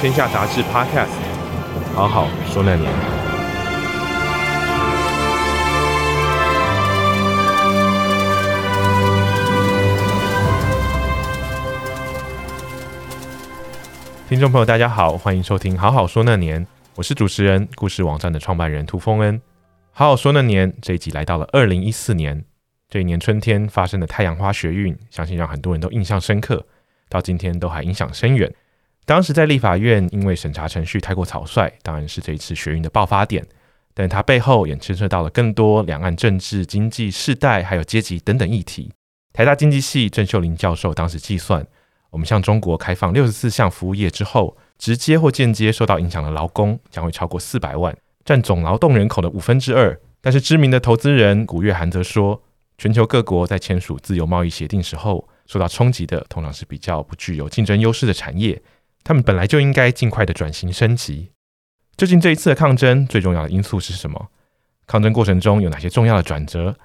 [0.00, 1.08] 天下杂志 Podcast，
[1.92, 2.88] 好好说那年。
[14.28, 19.42] 听众朋友，大家好，欢迎收听《好好说那年》，我是主持人，故事网站的创办人涂丰恩。
[19.90, 22.44] 好好说那年这一集来到了二零一四年，
[22.88, 26.64] 这一年春天发生的太阳花学运，相信让很多人都印象深刻，
[27.08, 28.54] 到今天都还影响深远。
[29.08, 33.42] 当时在立法院，因为审查程序太过草率，当然是这一次学运的爆发点。
[33.94, 38.92] 但它背后也牵涉到了更多两岸政治、经济、世代还有阶级等等议题。
[39.32, 41.66] 台大经济系郑秀玲教授当时计算，
[42.10, 49.98] 我们向中国开放六十四项服务业之后，直接或间接受到影响的劳工将会超过四百万，占总劳动人口的五分之二。
[50.20, 52.42] 但是知名的投资人古月涵则说，
[52.76, 58.60] 全球各国在签署自由贸易协定时候，受到冲击的通常是比较不具有竞争优势的产业。
[59.08, 61.30] 他们本来就应该尽快的转型升级。
[61.96, 64.28] 究竟这一次的抗争最重要的因素是什么？
[64.86, 66.76] 抗争过程中有哪些重要的转折？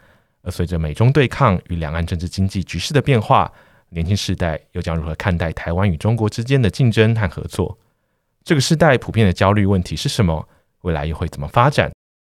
[0.41, 3.51] 而随着美中对抗与两岸政治经济局势的变化，
[3.89, 7.77] 年轻世代又将如何看待台湾与中国之间的竞争和合作？
[8.45, 10.47] 这个世代普遍的焦虑问题是什么？
[10.83, 11.91] 未来又会怎么发展？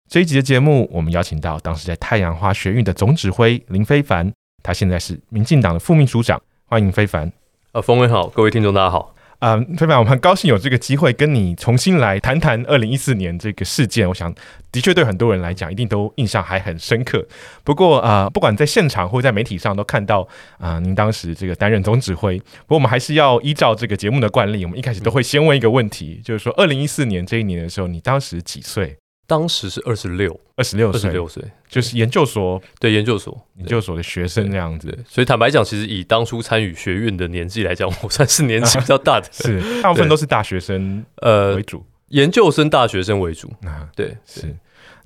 [0.09, 6.41] 这一集的节目，我们邀请到当时在太阳花学运的总指挥林非凡，他现在是民进党的副秘书长。
[6.65, 7.31] 欢迎非凡。
[7.71, 9.15] 呃，丰恩好，各位听众大家好。
[9.39, 14.07] 嗯，飞凡，我们很高兴有这个机会跟你重新来谈谈二零一四年这个事件。
[14.07, 14.33] 我想，
[14.71, 17.23] 的确对很多人来讲，一定都印象还很深刻。
[17.63, 22.39] 不过啊、不管在现场或在媒体上都看到啊、您当时这个担任总指挥。
[22.39, 28.97] 不过我们还是要依照这个节目的惯例，我们一开始都会先问一个问题，就是说，二零一四年这一年的时候，你当时几岁？
[29.27, 34.97] 当时是二十六，二十六岁，二十六岁，就是研究所，对研究所，研究所的学生那样子。
[35.05, 39.81] 所以坦白讲，其实以当初参与学运的年纪来讲，我算是年纪 比较大的，是。
[39.81, 44.55] 大部分都是大学生呃为主，研究生大学生为主啊，对是。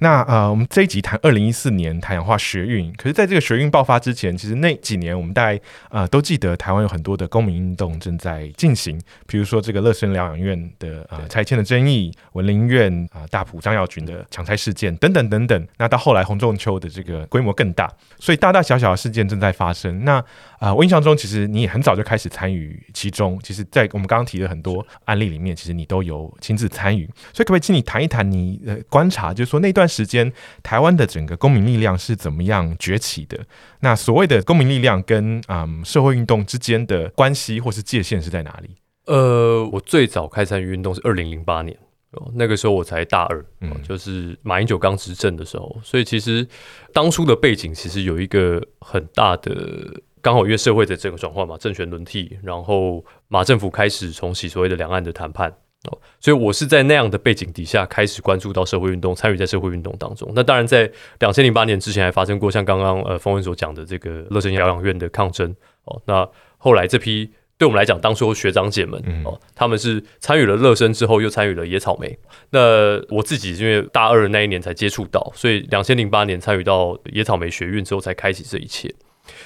[0.03, 2.91] 那呃，我们这一集谈二零一四年太阳花学运。
[2.93, 8.99] 可是，在这个学运爆发之前，其实那几年我们大概呃都记得，台湾有很多的公民运动正在进行。
[9.27, 15.67] 比如说这个乐生疗养院的呃拆迁的争议，文林院啊、呃、大埔张耀群的抢拆事件等等等等。
[15.77, 17.87] 那到后来洪仲秋的这个规模更大，
[18.19, 20.03] 所以大大小小的事件正在发生。
[20.03, 20.13] 那
[20.57, 23.39] 啊、呃，我印象中其实你也很早就开始参与其中。
[23.43, 27.05] 其实，在我们刚刚提的很多案例里面，其实你都有亲自参与。
[27.33, 30.31] 所以，可不可以请你谈一谈你呃观察，就是说那段时间
[30.63, 33.39] 台湾的整个公民力量是怎么样崛起的？
[33.79, 38.75] 那所谓的公民力量跟嗯社会运动之间的关系或是界限是在哪里？
[39.05, 41.75] 呃，我最早开始参与运动是二零零八年，
[42.35, 46.47] 那个时候我才大二，嗯，就是马英九刚执政的时候，所以其实
[46.93, 55.51] 当初的背景其实有一个很大的，刚好因为社会的这个转换嘛，政权轮替，然后马政府开始重启所谓的两岸的谈判。
[55.89, 60.31] 哦，所以我是在那样的背景底下开始关注到社会运动，参与在社会运动当中。
[60.35, 60.87] 那当然，在
[61.19, 65.55] 两千零八年之前还发生过像刚刚呃丰恩所讲的这个乐生疗养院的抗争。
[65.85, 66.27] 哦，那
[66.59, 67.27] 后来这批
[67.57, 72.15] 对我们来讲，当初学长姐们哦，他们是参与了乐生之后，又参与了野草莓。
[72.51, 78.93] 那我自己因为大二那一年才接触到，所以两千零八年参与到野草莓学院之后，才开启这一切。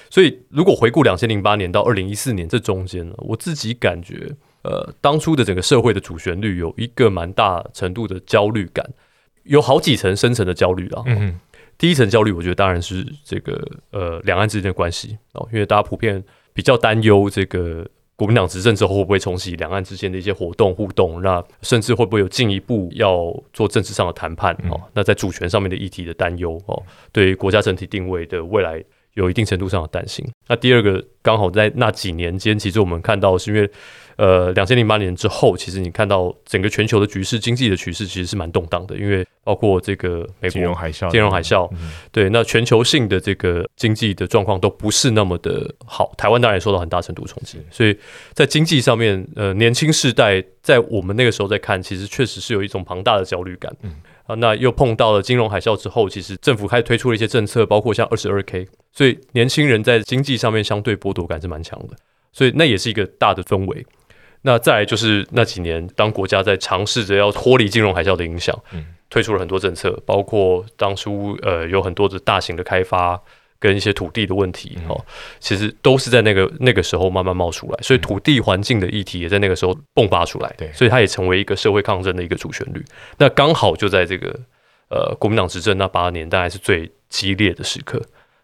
[0.10, 4.36] 所以如果回顾两千零八年到二零一四年这中间呢，我自己感觉。
[4.66, 8.84] 呃，当初的整个社会的主旋律有一个蛮大程度的焦虑感，
[9.44, 11.04] 有好几层深层的焦虑啊。
[11.06, 11.40] 嗯，
[11.78, 24.82] 第一层焦虑，我觉得当然是这个呃两岸之间的关系哦，因为大家普遍比较担忧这个国民党执政之后会不会重启两岸之间的一些活动互动，那甚至会不会有进一步要做政治上的谈判哦？
[24.96, 26.82] 那在主权上面的议题的担忧哦，
[27.12, 30.28] 对于国家整体定位的未来有一定程度上的担心。
[30.48, 33.70] 那第二个，刚好在那几年间，其实我们看到是因为。
[34.18, 41.70] 呃，两千零八年之后，其实你看到整个全球的局势、经济的局势其实是蛮动荡的，因为包括这个美国金融海啸、金融海啸，
[42.12, 46.14] 对，那全球性的这个经济的状况都不是那么的好。
[46.18, 47.98] 台湾当然也受到很大程度冲击，所以
[48.34, 53.76] 在经济上面，呃，年轻世代在我们那个时候在看，其实确实是有一种庞大的焦虑感。
[53.82, 53.96] 嗯
[54.26, 61.96] 啊，那又碰到了金融海啸之后，其实政府开始推出了一些政策，包括像二十二 K，所以年轻人在经济上面相对剥夺感是蛮强的，
[62.34, 63.86] 所以那也是一个大的氛围。
[64.48, 73.20] 那再来就是那几年，当国家在尝试着要脱离金融海啸的影响，嗯，推出了很多政策，包括当初呃有很多的大型的开发
[73.58, 75.04] 跟一些土地的问题，哦，
[75.40, 82.86] 其实都是在那个那个时候慢慢冒出来，所以土地环境的议题也在那个时候迸发出来，对，所以它也成为一个社会抗争的一个主旋律。
[83.18, 84.40] 那刚好就在这个
[84.90, 88.00] 呃国民党执政那八年，大概是最激烈的时刻，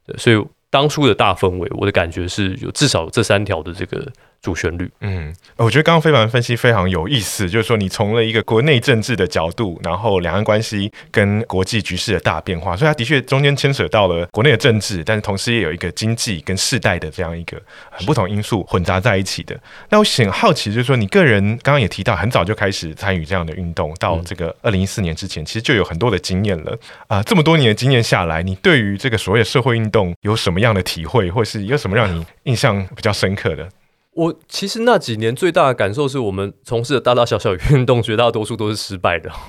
[0.07, 4.11] 对，所以当初的大氛围，我的感觉是有至少这三条的这个。
[4.41, 17.61] 主旋律，嗯，我觉得刚刚非凡分析非常有意思，就是说你从了一个国内政治的角度，然后两岸关系跟国际局势的大变化，所以它的确中间牵扯到了国内的政治，但是同时也有一个经济跟世代的这样一个
[17.91, 19.55] 很不同因素混杂在一起的。
[19.89, 26.71] 那我很好奇，就是说你个人刚刚也提到，很早就开始参与这样的运动，到这个二零一四年之前，其实就有很多的经验了
[27.07, 27.23] 啊、呃。
[27.25, 33.69] 这么多年的经验下来，你对于这个所谓的社会运动有什么样的体会，或是有什么让你印象比较深刻的？
[34.13, 39.31] 我其实那几年最大的感受是我们从事的大大小小运动，绝大多数都是失败的。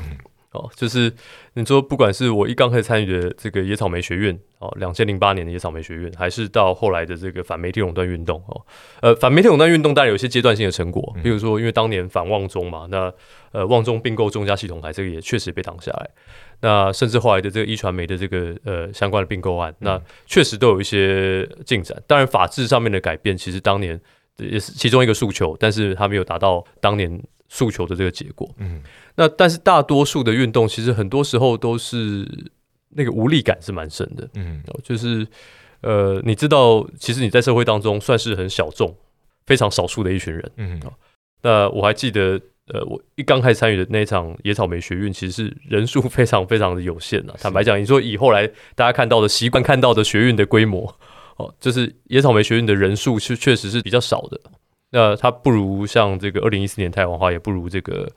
[0.53, 1.11] 哦，就是
[1.55, 8.61] 你说，不管是我一刚开始参与的这个野草莓学院，哦，两千零八年的野草莓学院，还是到后来的这个反媒体垄断运动，哦，
[9.01, 13.11] 呃，反媒体垄断运动当然有一些阶段性的成果，比如说因为当年反旺中嘛，那
[13.53, 16.11] 呃旺中并购中嘉系统台，这个也确实被挡下来。
[16.61, 21.97] 那甚至后来的这个一传媒的这个呃相关的并购案，那确实都有一些进展。
[22.07, 23.99] 当然，法制上面的改变，其实当年。
[24.43, 28.49] 也是其中一个诉求，但是他没有达到当年诉求的这个结果。
[28.59, 28.83] 嗯，
[29.15, 32.27] 那但是大多数的运动，其实很多时候都是
[32.91, 34.29] 那个无力感是蛮深的。
[34.35, 35.27] 嗯，就是
[35.83, 38.95] 呃，你知道，其实你在社会当中算是很小众、
[39.47, 40.51] 非常少数的一群人。
[40.57, 40.81] 嗯，
[41.43, 47.35] 那我还记得，呃，我一刚开始参与的那一场野草莓学运，其实是人数 非常非常的有限啊。
[47.39, 50.97] 坦白讲，你说以后来大家看到的习惯看到的学运的规模。
[51.43, 54.41] 哦，就是野草莓学院的人数是确实是比较少的，
[54.91, 58.09] 那它不如像这个二零一四年太阳花，也不如这个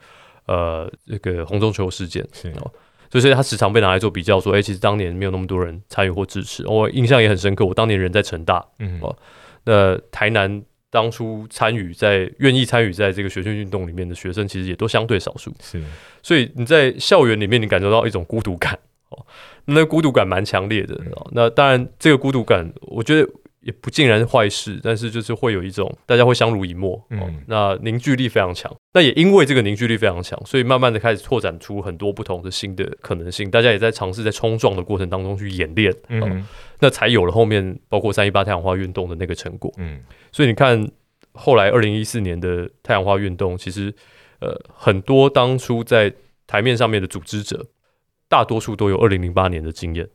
[0.46, 2.24] 呃这个红中球事件
[2.62, 2.72] 哦，
[3.12, 6.68] 是所以它时常被拿来做比较，说，哎、欸，其实当年没有那么多人参与或支持。
[6.68, 9.16] 我印象也很深刻，我当年人在成大，嗯哦，
[9.64, 15.82] 那台南当初参与在愿意参与在这个学生运动里面的学生，其实也都相对少数，是，
[16.22, 18.78] 所以你在校园里面，你感受到一种孤独感。
[19.10, 19.24] 哦，
[19.66, 20.96] 那孤独感蛮强烈的。
[21.16, 23.28] 哦，那当然，这个孤独感，我觉得
[23.62, 28.72] 也不尽然是坏事，但是就是会有一种大家会相濡以沫，哦，那凝聚力非常强。
[28.94, 33.50] 那也因为这个凝聚力非常强，所以慢慢的开始拓展出很多不同的新的可能性。
[33.50, 36.46] 大家也在尝试在冲撞的过程当中去演练，嗯，
[36.80, 39.74] 那才有了后面包括三一八太阳花运动的那个成果。
[39.78, 40.00] 嗯，
[40.32, 40.88] 所以你看，
[41.34, 43.92] 后来二零一四年的太阳花运动，其实
[44.42, 46.14] 呃很多当初在
[46.46, 47.66] 台面上面的组织者。
[48.28, 50.08] 大多数都有二零零八年的经验，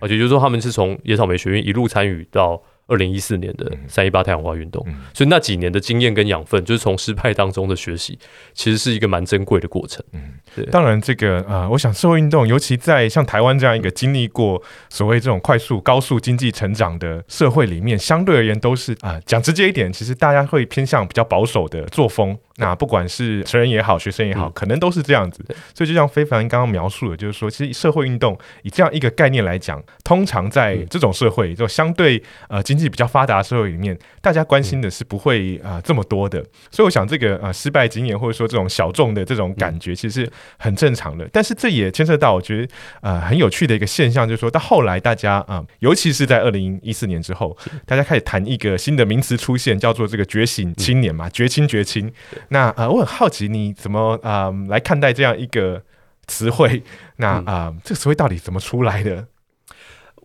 [0.00, 8.18] 而且就是说他们是从野草莓学院一路参与到二零一四年的三一八太阳花运动，所以那几年的经验跟养分，就是从失败当中的学习，
[8.54, 10.04] 其实是一个蛮珍贵的过程。
[10.12, 10.64] 嗯，对。
[10.66, 22.38] 当然，这个呃，我想社会运动，尤其在像台湾这样一个经历过所谓这种快速、高速经济成长的社会里面，相对而言都是啊，讲直接一点，其实大家会偏向比较保守的作风。
[22.58, 25.44] 那不管是成人也好，学生也好，可能都是这样子。
[25.74, 36.44] 所以就像非凡刚刚描述的，就是说，其实社会运动以这样一个概念来讲，通常在这种社会，就相对呃经济比较发达的社会里面，大家关心的是不会啊、呃、这么多的。
[36.70, 41.28] 所以我想，这个呃失败经验或者说这种小众的这种感觉，其实很正常的。
[41.32, 52.12] 但是这也牵涉到我觉得呃很有趣的一个现象，就是说到后来大家啊、呃，尤其是在二零一四年之后，大家开始谈一个新的名词出现，叫做这个觉醒青年嘛，觉青觉青。
[52.48, 55.82] 那呃，我很好奇你怎么啊、呃、来看待这样一个
[56.26, 56.82] 词汇？
[57.16, 59.26] 那啊、呃，这个词汇到底怎么出来的？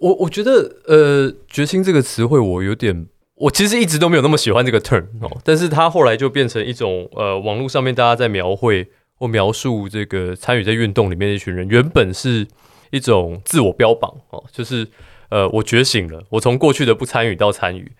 [0.01, 3.05] 我我觉得呃，决心这个词汇，我有点，
[3.35, 12.47] 我其实一直都没有那么喜欢这个 term 哦，但是它后来就变成一种呃，网络上面大家在描绘或描述这个参与在运动里面的一群人，原本是
[12.89, 14.87] 一种自我标榜哦，就是
[15.29, 17.91] 呃，我觉醒了，我从过去的不参与到参与。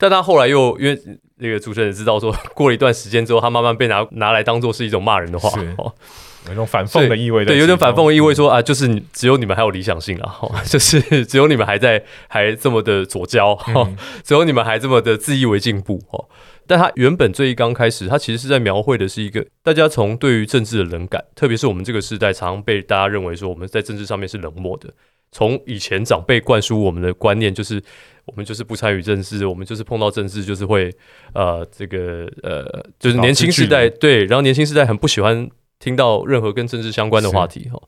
[0.00, 0.98] 但他后来又因为
[1.36, 5.92] 那个主持人知道说， 过了一段时间之后，他慢慢被拿拿来当做是一种骂人的话，哦，
[6.46, 7.44] 有一种反讽的意味。
[7.44, 13.92] 对，有点反讽的意味说，说啊，就是只有你们还有理想性啊，哦， 就是只有你们还在还这么的左交，哦，
[14.24, 16.24] 只有你们还这么的自以为进步，哦。
[16.66, 24.88] 但他原本最一刚开始，他其实是在描绘的是一个大家从对于政治的冷感，特别是我们这个时代，常常被大家认为说我们在政治上面是冷漠的。
[25.32, 27.82] 从以前长辈灌输我们的观念，就是
[28.24, 30.92] 我们就是不参与政治，我们就是碰到政治就是会
[31.34, 32.64] 呃这个呃
[32.98, 37.80] 就是年轻时代对，然后年轻时代很不喜欢听到任何跟政治相关的话题哈。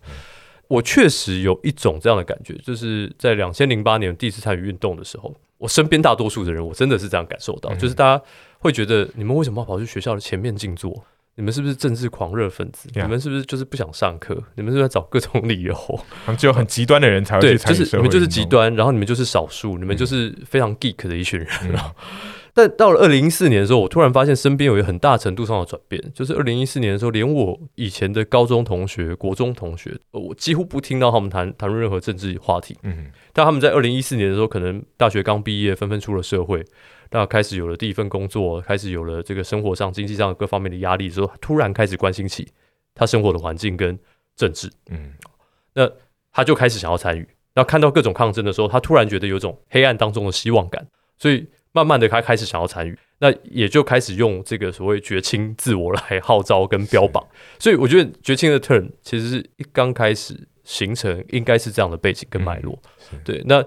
[0.69, 8.25] 我确实有一种这样的感觉，就是在两千零八年第一次参与运动的时候，我身边大多数的人，我真的是这样感受到，就是大家
[8.59, 11.05] 会觉得你们为什么要跑去学校的前面静坐？
[11.35, 13.05] 你们是不是政治狂热分子？Yeah.
[13.05, 14.35] 你们是不是就是不想上课？
[14.55, 15.75] 你们是不是在找各种理由？
[16.37, 21.49] 只有很极端的人才会去参与你们就是极端，然后你们就是少数，你们就是非常 geek 的一群人。
[21.63, 21.75] 嗯、
[22.53, 32.77] 但到了二零一四年的时候，我突然发现身边有一个很大程度上的转变，就是二零一四年的时候，连我以前的高中同学、国中同学，我几乎不听到他们谈谈论任何政治话题。
[32.83, 36.63] 嗯，但他们在二零一四年的时候，可能大学刚毕业，纷纷出了社会。
[37.13, 42.49] 那开始有了第一份工作，开始有了这个生活上、经济上各方面的压力之后，突然开始关心起
[42.95, 43.99] 他生活的环境跟
[44.35, 44.73] 政治。
[44.89, 45.13] 嗯，
[45.75, 45.89] 那
[46.33, 47.29] 他就开始想要参与。
[47.55, 50.87] 那看到各种抗争的时候，他突然觉得有种黑暗当中的希望感，
[51.19, 52.99] 所以慢慢的他开始想要参与。
[53.19, 57.23] 那也就开始用这个所谓绝清自我来号召跟标榜。
[57.59, 62.79] 所以我觉得绝清的 turn 其实是一刚开始形成，应该是这样的背景跟脉络。
[63.13, 63.63] 嗯、对，那。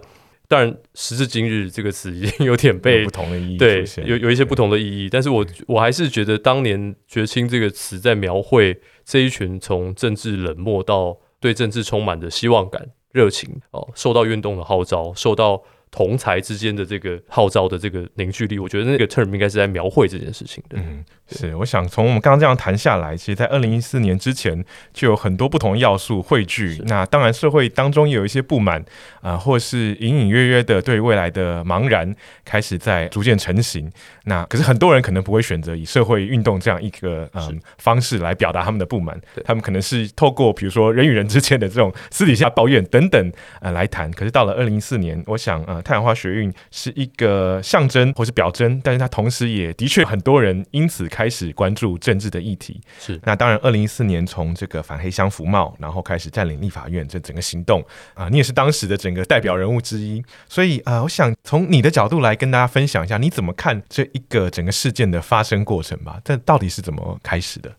[0.48, 5.10] 当然，时至今日，这个词已经有点被有不同的意义，对，有有一些不同的意义。
[5.10, 15.64] 但是我我还是觉得，当年“绝青”这个词在描绘这一群从政治冷漠到对政治充满的希望感、热情哦，受到运动的号召，受到。
[15.92, 20.78] 同才之间的这个号召的这个凝聚力，我觉得那个 term 应该是在描绘这件事情的。
[20.78, 21.56] 嗯，是。
[21.56, 26.82] 我想从我们刚刚这样谈下来，其实，在二零一四年之前就有很多不同要素汇聚。
[26.88, 28.84] 那当然，社会当中也有一些不满
[29.26, 32.14] 啊、呃，或是隐隐约约的对未来的茫然，
[32.44, 33.90] 开始在逐渐成型。
[34.26, 44.12] 那可是很多人可能不会选择以社会运动这样一个嗯、呃、方式来表达他们的不满，他们可能是透过比如说人与人之间的这种私底下抱怨等等呃来谈。
[44.12, 45.82] 可是到了二零一四年，我想呃。
[45.86, 52.82] 太阳花学运是一个象征或是表征，但是它同时也的确很多人因此开始关注政治的议题。
[53.00, 57.82] 是，那当然，二零一四年从这个反黑箱服贸，然后开始占领立法院这整个行动
[58.16, 60.24] 啊、呃，你也是当时的整个代表人物之一。
[60.48, 66.20] 所以啊、呃，我想从你的角度来跟大家分享一下，你怎么看这一个整个事件的发生过程吧？
[66.24, 67.76] 这到底是怎么开始的？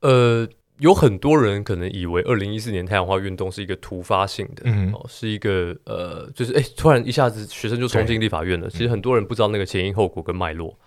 [0.00, 0.48] 呃。
[0.78, 8.68] 有很多人可能以为二零一四年太阳花运动是一个突发性的，嗯、哦，是一个呃，就是哎、欸，突然一下子学生就冲进立法院了。
[8.68, 10.78] 其实很多人不知道那个前因后果跟脉络。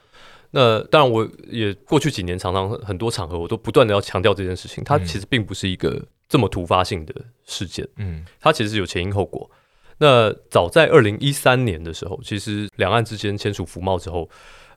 [0.51, 7.15] 那当然，我也过去几年常常很多场合，我都不断的要强调这件事情，它其实并不是一个这么突发性的
[7.48, 9.50] 事件，嗯，它其实是有前因后果。
[10.00, 14.29] 那早在二零一三年的时候，其实两岸之间签署服贸之后，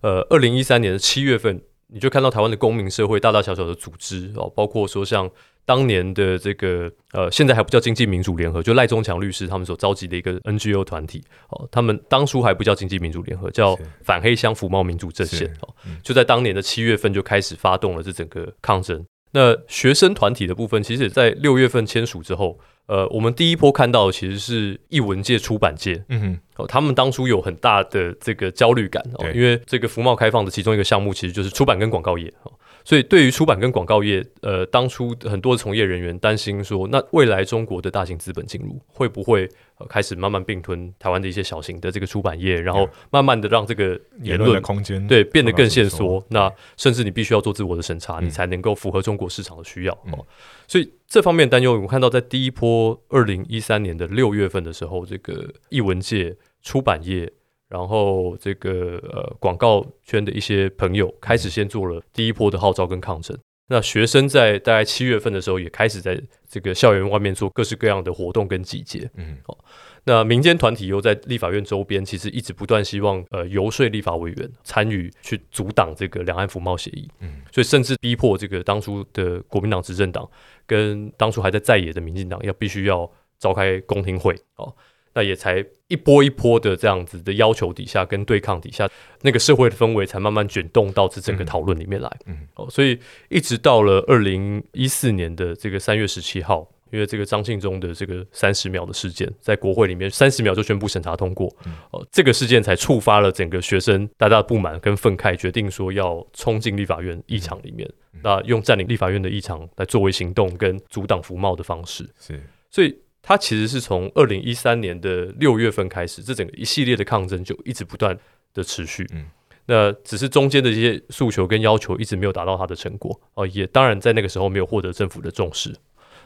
[0.02, 1.60] 呃，二零一三年的七月份。
[1.94, 5.30] 你就看到台湾的公民社会大大小小的组织哦，包括说像
[5.66, 15.68] 当年的这个呃，现在还不叫经济民主联合，就赖中强律师他们所召集的一个 NGO 团体哦，他们当初还不叫经济民主联合，叫反黑箱服贸民主阵线哦，
[16.02, 19.04] 就在当年的七月份就开始发动了这整个抗争。
[19.32, 22.58] 那学生团体的部分，其实也在六月份签署之后。
[22.86, 32.52] 呃，我们第一波看到的其实是译文界、出版界，嗯哼，哦，他们当初有很大的这个焦虑感哦，因为这个服贸开放的其中一个项目其实就是出版跟广告业哦。
[32.84, 39.48] 所以，对于出版跟广告业，呃，当初很多从业人员担心说，那未来中国的大型资本进入，会不会、
[39.78, 46.24] 呃、开始慢慢并吞台湾的一些小型的这个出版业，然后慢慢的让这个言论的空间对变得更限缩？
[46.28, 49.98] 那甚至你必须要做自我的审查，你才能够符合中国市场的需要。
[50.06, 50.26] 嗯、哦，
[50.66, 57.32] 所以这方面担忧，我们看到在第一波二零一三年的六月份的时候，这个译文界、出版业。
[57.72, 63.34] 然后，这个呃，广告圈的一些朋友开始先做了第一波的号召跟抗争。
[63.68, 69.10] 那学生在大概七月份的时候，也开始在这个校园外面做各式各样的活动跟集结。
[69.14, 69.56] 嗯，好。
[70.04, 77.08] 那民间团体又在立法院周边，其实一直不断希望呃游说立法委员参与去阻挡这个两岸服贸协议。
[77.20, 80.28] 嗯，所以甚至逼迫这个当初的国民党执政党
[80.66, 84.34] 跟当初还在在野的民进党要必须要召开公听会。
[84.56, 84.74] 哦。
[85.14, 88.88] 那也才一波一波的这样子的要求底下，跟对抗底下，
[89.20, 92.10] 那个社会的氛围才慢慢卷动到这整个讨论里面来。
[92.26, 101.54] 嗯，哦，所以一直到了二零一四年的这个三月十七号，因为这个张庆忠的这个三十秒的事件，在国会里面三十秒就宣布审查通过。
[101.90, 107.86] 哦，这个事件才触发了整个学生大大的不满跟愤慨，决定说要冲进立法院议场里面，
[108.22, 112.08] 那用占领立法院的议场来作为行动跟阻挡服贸的方式。
[112.18, 112.96] 是，所以。
[113.22, 118.18] 它其实是从二零一三年的六月份开始，这整个一系列的抗争就一直不断
[118.52, 119.06] 的持续。
[119.14, 119.26] 嗯，
[119.66, 125.72] 那只是中间的一些诉求跟要求一直没有达到它的成果哦，也当然在那个时候没有获得政府的重视。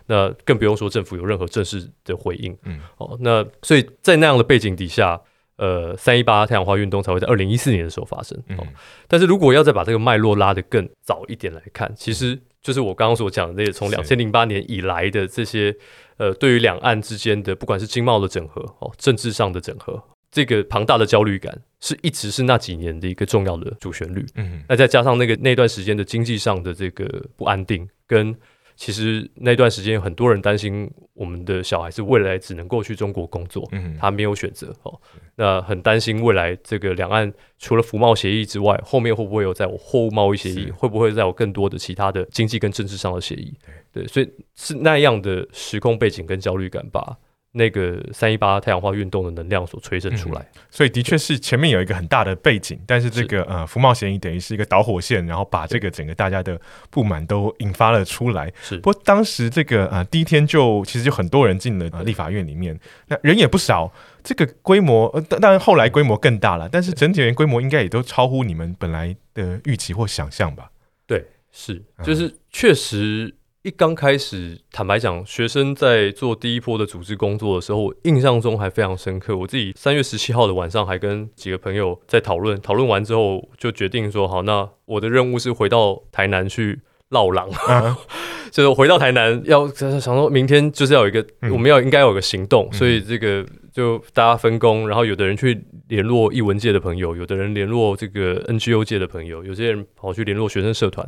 [0.07, 2.57] 那更不用说政府有任何正式的回应。
[2.63, 5.21] 嗯，哦，那所以在那样的背景底下，
[5.57, 8.37] 呃，三一八太阳花运动才会在二零一四年的时候发生。
[8.59, 8.67] 哦，
[9.09, 15.77] 但是如果要再把这个脉络拉得更早一点来看，其实就是我刚刚所讲的那些从两千零八年以来的这些。
[16.19, 24.25] 呃，对于两岸之间的不管是经贸的整合哦，政治上的整合，这个庞大的焦虑感是一直是那几年的一个重要的主旋律。
[24.37, 28.35] 嗯，那再加上那个那段时间的经济上的这个不安定，跟
[28.77, 35.01] 其实那段时间很多人担心我们的小孩是未来只能够去中国工作，嗯，他没有选择哦。
[35.35, 43.53] 那很担心未来这个两岸除了服贸协议之外，后面会不会有在我货物贸易协议，会不会再有更多的其他的经济跟政治上的协议？
[43.93, 47.17] 对，所以是那样的时空背景跟焦虑感吧。
[47.57, 56.61] 那个三一八太阳花运动的能量所催生出来，嗯，所以的确是前面有一个很大的背景，但是这个呃福茂嫌疑等于是一个导火线，然后把这个整个大家的
[56.91, 58.53] 不满都引发了出来。
[58.63, 63.91] 是，不过当时这个呃第一天就其实就很多人进了呃立法院里面，那人也不少，
[64.23, 70.71] 这个规模呃当然后来规模更大了，但是整体的规模应该也都超乎你们本来的预期或想象吧？
[71.07, 73.35] 对，是，就是确实。
[73.67, 79.37] 一刚开始，坦白讲，学生在做第一波的组织工作的时候，我印象中还非常深刻。
[79.37, 87.99] 我自己三月十七号的晚上还跟几个朋友在讨论，讨论完之后就决定说，好，那我的任务是回到台南去绕狼，啊、
[88.53, 93.45] 就是回到台南要想说明天就是要有一个，嗯、我们要应该有一个行动，所以这个。
[93.77, 101.07] 就大家分工，然后有的人去联络艺文界的朋友，有的人联络这个 NGO 界的朋友，有些人跑去联络学生社团。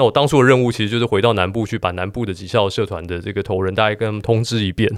[0.00, 4.90] 那我当初的任务其实就是回到南部去，把南部的几校社团的这个头人大概跟他们通知一遍，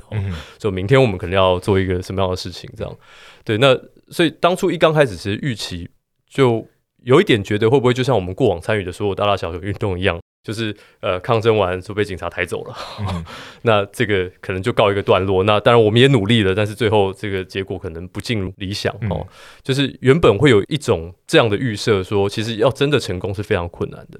[0.59, 2.97] 就明天我们可能要做一个什么样的事情，这样。
[3.43, 3.77] 对，那
[4.11, 5.89] 所以当初一刚开始，其实预期
[6.31, 6.65] 就
[7.03, 10.21] 有一点觉得会不会就像我们过往参与的所有大大小小运动一样。
[10.45, 13.25] 就是呃，抗争完就被警察抬走了，嗯、
[13.63, 15.45] 那这个可能就告一个段落。
[15.45, 19.19] 那当然我们也努力了，但是最后这个结果可能不尽理想哦。
[19.23, 19.27] 嗯、
[19.63, 24.19] 就是原本会有一种这样的预设，说其实要真的成功是非常困难的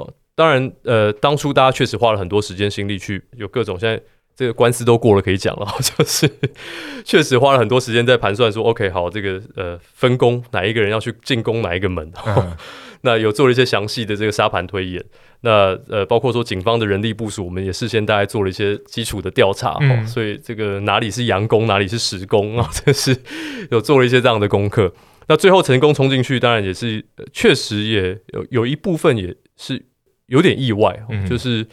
[0.00, 0.14] 哦。
[0.34, 4.00] 当然呃，当初大家确实花了很多时间心力去有各种，现在
[4.36, 6.30] 这个官司都过了可以讲了， 就是
[7.04, 12.12] 确实花了很多时间在盘算说，OK 好，这个呃分工哪一个人要去进攻哪一个门。
[12.26, 12.56] 嗯
[13.02, 15.04] 那有做了一些详细的这个沙盘推演，
[15.42, 23.16] 那呃，包括说警方的人力部署，我们也事先大概做了一些基础的调查，嗯、所以这个哪里是佯攻，哪里是实攻啊， 这是
[23.70, 24.92] 有做了一些这样的功课。
[25.28, 29.84] 那最后成功冲进去，当然也是确实也有有一部分也是
[30.26, 31.66] 有点意外，嗯、就是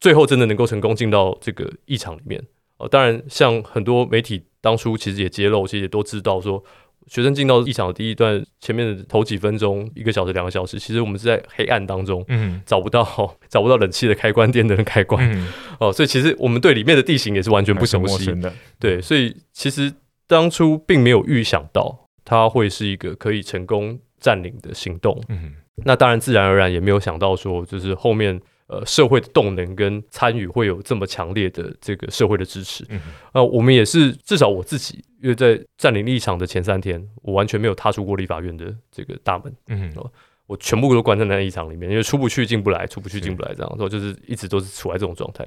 [0.00, 2.42] 最后真的能够成功进到这个议场里面。
[2.78, 6.64] 哦，当然像很多媒体当初其实也揭露，其实也都知道说。
[7.06, 13.02] 学生进到议场的第一段，前面的头几分钟，一个小时、两个小时，其实我们是在黑暗当中，嗯，找不到
[13.48, 15.48] 找不到冷气的开关、电灯的开关，嗯、
[15.80, 18.30] 哦，所以其实我们对里面的地形也是完全不熟悉。
[18.42, 19.90] 的，对，所以其实
[20.26, 28.40] 当初并没有预想到它会是一个可以成功占领的行动，嗯，那当然自然而然也没有想到说，就是后面。
[28.70, 32.84] 呃，社会的动能跟参与会有这么强烈的这个社会的支持。
[32.90, 39.50] 嗯哼，呃，我们也是，至少我自己，因为在占领立场的前三天，我完全没有踏出过立法院的这个大门。
[39.68, 40.10] 嗯哼，
[40.46, 45.46] 我全部都关在那立场里面，因为出不去、进不来，出不去、进不来，这样，说就是一直都是处在这种状态。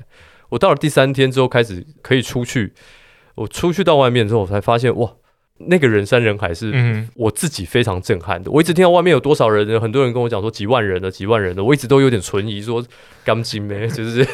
[0.49, 2.73] 我到了第三天之后，开始可以出去。
[3.35, 5.13] 我出去到外面之后，我才发现，哇！
[5.67, 8.49] 那个人山人海是我自己非常震撼的。
[8.51, 12.83] 我一直听到外面有多少人，很多人跟我讲说几万人的，几万人的，我一直都有点存疑，说
[13.23, 14.25] 钢筋没， 就是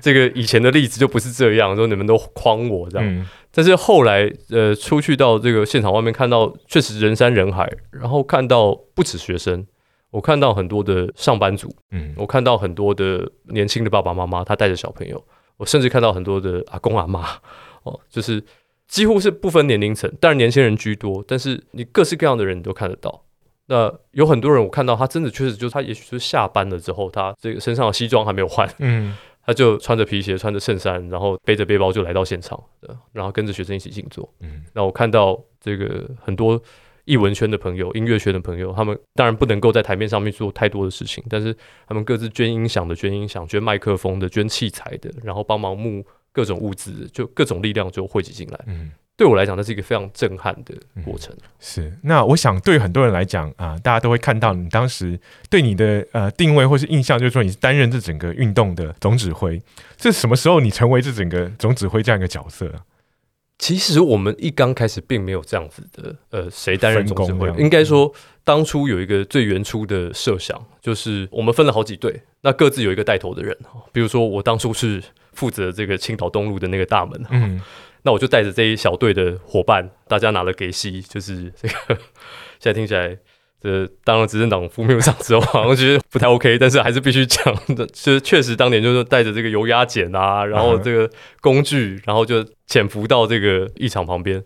[0.00, 3.26] 这个以前的例子就不是这样，说你们都诓我这样。
[3.52, 9.66] 但是后来呃出去到这个现场外面，看到确实人山人海，然后看到不止学生，
[10.10, 15.24] 我看到很多的上班族，嗯，我看到很多的年轻的爸爸妈妈，他带着小朋友，
[15.56, 17.26] 我甚至看到很多的阿公阿妈，
[17.82, 18.42] 哦，就是。
[18.90, 23.22] 几乎是不分年龄层，当然年轻人居多，但是你各式各样的人你都看得到。
[23.66, 32.60] 那有很多人，我看到他真的确实就是他，也许是下班了之后，他这个身上的西装还没有换，嗯，他就穿着皮鞋，穿着衬衫，然后背着背包就来到现场，
[33.12, 34.28] 然后跟着学生一起静坐。
[34.40, 36.60] 嗯，那我看到这个很多
[37.04, 46.04] 艺文圈的朋友、音乐圈的朋友，他们当然不能够在台面上面做太多的事情，但是他们各自捐音响的、捐音响、捐麦克风的、捐器材的，然后帮忙募。
[46.32, 48.60] 各种物资，就各种力量就汇集进来。
[48.66, 51.34] 嗯，对我来讲，那是一个非常震撼的过程。
[51.36, 55.18] 嗯、是，那我想对很多人来讲啊、呃，大家都会看到你当时
[55.50, 59.60] 对你的呃定位或是印象，就是说你是担任这整个运动的总指挥。
[59.96, 62.72] 这什么时候你成为这整个总指挥这样一个角色？
[63.58, 67.52] 其实我们一刚开始并没有这样子的，呃，谁担任总指挥？
[67.58, 68.10] 应该说，
[68.42, 73.54] 当初有一个最原初的设想，就是我们分了好几队，那各自有一个带头的人。
[73.92, 75.02] 比如说，我当初是。
[75.32, 77.60] 负责这个青岛东路的那个大门，嗯，
[78.02, 81.74] 那我就带着这一小队的伙伴，大家拿了给息，就是这个
[82.58, 83.16] 现在听起来，
[83.60, 94.42] 这当了执政党副秘书长之后，好像觉得不太 OK，但是还是必须讲的，就是确实当年就是带着这个油压剪啊，然后这个工具，然后就潜伏到这个议场旁边。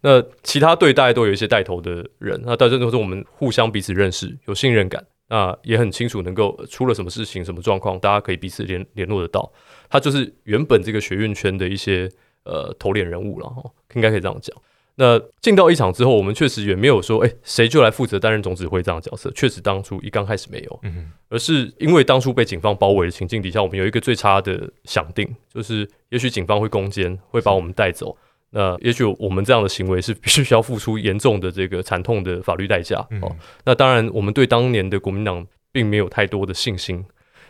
[0.00, 9.52] 那其他队大概都有一些带头的人，那大家都是我们互相彼此认识，有信任感，那也很清楚能够出了什么事情、什么状况，大家可以彼此联联络得到。
[9.90, 12.10] 他就是原本这个学院圈的一些
[12.44, 13.62] 呃头脸人物了哈，
[13.94, 14.56] 应该可以这样讲。
[15.00, 19.30] 那进到一场之后，我们确实也没有说，哎、欸，谁就来负责担任总指挥这样的角色。
[19.30, 28.16] 确实，当初一刚开始没有，嗯，而是因为当初被警方包围的情境底下，我们有一个最差的想定，就是也许警方会攻坚，会把我们带走。
[28.50, 32.96] 那也许我们这样的行为是 必须要付出严重的这个惨痛的法律代价。
[33.20, 37.04] 哦，那当然，我们对当年的国民党并没有太多的信心。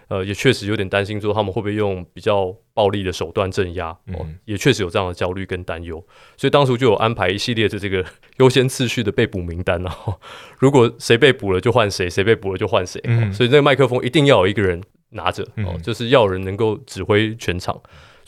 [0.08, 3.90] 呃，也确实有点担心，说他们会不会用比较暴力的手段镇压？
[3.90, 6.02] 哦，嗯、也确实有这样的焦虑跟担忧，
[6.34, 8.02] 所以当初就有安排一系列的这个
[8.38, 10.18] 优先次序的被捕名单，然后
[10.58, 12.98] 如果谁被捕了就换谁，谁被捕了就换谁。
[13.04, 17.78] 嗯、所以那个麦克风一定要有一个人拿着，哦，嗯、就是要有人能够指挥全场。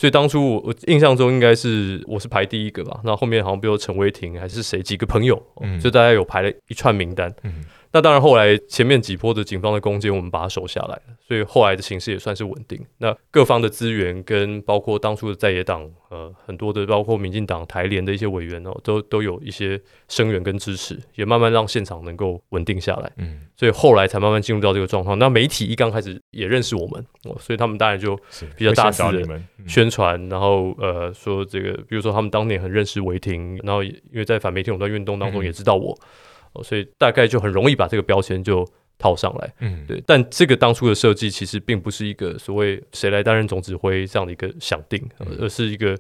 [0.01, 7.31] 所以当初我我印象中应该是我是排第一个吧，那后面好像比如陈威霆还是谁几个朋友，嗯、就大家有排了一串名单。
[7.43, 12.81] 嗯那当然，后来前面几波的警方的攻坚，我们把它守下来了，所以后来的形势也算是稳定。
[12.98, 23.11] 那各方的资源跟包括当初的在野党，呃，很多的包括民进党台联的一些委员哦，都都有一些声援跟支持，也慢慢让现场能够稳定下来。
[23.16, 25.18] 嗯，所以后来才慢慢进入到这个状况。
[25.18, 28.16] 那媒体一刚开始也认识我们，哦，所以他们当然就
[28.57, 35.92] 比较大肆的宣传，嗯、然后呃说这个，比如说他们当年很认识违停，然后因为在反媒体垄断运动当中也知道我。
[36.00, 36.07] 嗯
[36.53, 38.67] 哦，所以大概就很容易把这个标签就
[38.99, 40.03] 套上来，嗯，对。
[40.07, 45.03] 但这个当初的设计其实并不是一个所谓谁来担任总指挥这样的一个想定，
[45.39, 45.97] 而是一个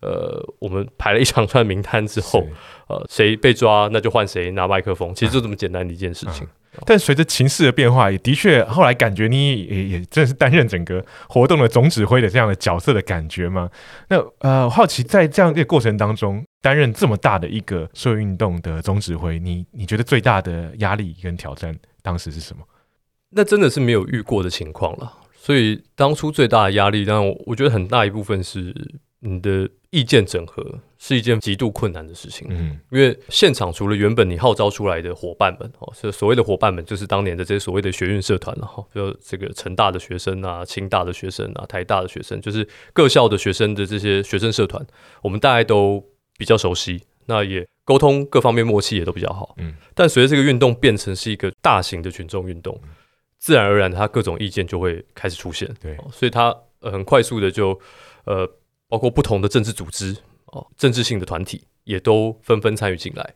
[0.00, 2.46] 呃，我们排了一长串名单之后，
[2.88, 6.46] 呃，谁被抓那就换谁拿麦克风，其实就这么简单的一件事情。
[6.86, 13.70] 但随着情势的变化，也的确后来感觉你也也真的是担任整个活动的总指挥的这样的角色的感觉吗？
[14.08, 16.44] 那呃，好奇在这样一个过程当中。
[16.64, 22.64] 担任这么大的一个社会运动的总指挥，你你觉得最大的压力跟挑战当时是什么？
[23.32, 25.12] 那真的是没有遇过的情况了。
[25.36, 28.74] 所以当初最大的压力，当然我我觉得很大一部分是
[29.24, 30.62] 你的意见整合
[30.98, 32.46] 是一件极度困难的事情。
[32.50, 44.86] 嗯，因为现场除了原本你号召出来的伙伴们哦，所所谓的伙伴们就是当年的这些所谓的学运社团了哈，就这个成大的学生啊、清大的学生啊、台大的学生，就是各校的学生的这些学生社团，
[45.22, 46.04] 我们大概都。
[46.36, 49.54] 比较熟悉，那也沟通各方面默契也都比较好。
[49.58, 52.88] 嗯，但随着这个运动变成是一个大型的群众运动，嗯、
[53.38, 55.72] 自然而然，它各种意见就会开始出现。
[55.80, 57.78] 对，所以它很快速的就
[58.24, 58.44] 呃，
[58.88, 60.16] 包括不同的政治组织
[60.46, 63.34] 哦，政治性的团体也都纷纷参与进来。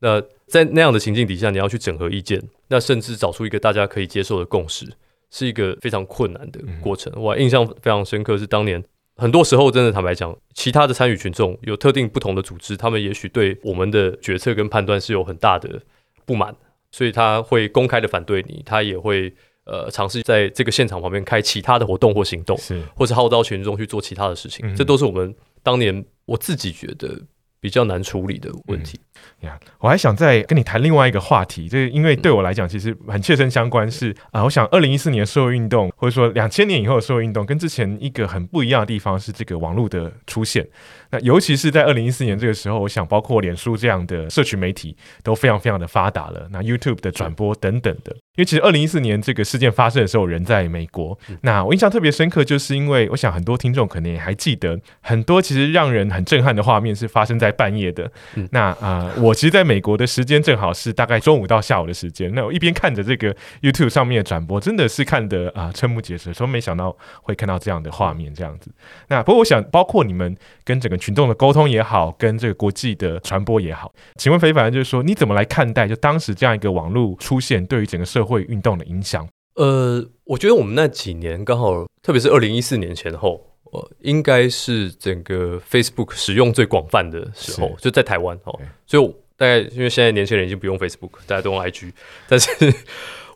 [0.00, 4.86] 那在那样的情境底下，你要去整合意见，那甚至找出一个大家可以接受的共识，
[5.30, 7.12] 是一个非常困难的过程。
[7.14, 8.82] 嗯、我印象非常深刻，是当年。
[9.16, 15.82] 很多时候，真的坦白讲，其他的参与群众有特定不同的组织，他们也许对我们的决策跟判断是有很大的
[16.24, 16.56] 不满，
[16.90, 19.34] 所以他会公开的反对你，他也会
[19.70, 27.18] 呃尝试在这个现场旁边开其他的活动或行动，是或是号召群众去做其他的事情，嗯、这都是我们当年我自己觉得
[27.60, 28.98] 比较难处理的问题。
[29.40, 40.66] 呀，yeah, 我还想再跟你谈另外一个话题，就是因为对我来讲其实很切身相关是，是啊，我想二零一四年社会运动，或者说两千年以后的社会运动，跟之前一个很不一样的地方是这个网络的出现。
[41.10, 46.48] 那尤其是在二零一四年这个时候，我想包括脸书这样的社群媒体都非常非常的发达了。
[46.50, 51.18] 那 YouTube 的转播等等的，因为其实二零一四年这个事件发生的时候，人在美国。
[51.42, 58.10] 那我印象特别深刻，就是因为我想很多听众可能也还记得，很多其实让人很震撼的画面是发生在半夜的。
[58.50, 62.32] 那啊、呃，我其实在美国的时间正好是大概中午到下午的时间。
[62.34, 68.70] 那我一边看着这个 YouTube 上面的转播，真的是看得啊瞠目结舌，说没想到会看到这样的画面这样子。
[69.08, 79.26] 那不过我想，包括你们跟整个群众的沟通也好，跟这个国际的传播也好，请问非凡就是说，你怎么来看待就当时这样一个网络出现对于整个社会运动的影响？
[79.56, 88.60] 呃，我觉得我们那几年刚好，特别是二零一四年前后，呃，应该是整个 Facebook 使用最广泛的时候，就在台湾哦。
[88.86, 91.92] 所以大概因为现在年轻人已经不用 Facebook，大家都用 IG，
[92.28, 92.48] 但是